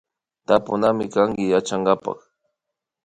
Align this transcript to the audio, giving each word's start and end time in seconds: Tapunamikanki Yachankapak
Tapunamikanki 0.47 1.43
Yachankapak 1.53 2.19